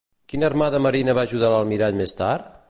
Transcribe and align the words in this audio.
Quina 0.31 0.47
armada 0.47 0.79
marina 0.85 1.15
va 1.19 1.27
ajudar 1.29 1.53
l'almirall 1.57 2.01
més 2.01 2.17
tard? 2.25 2.51